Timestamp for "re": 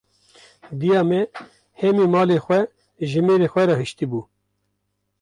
3.69-3.75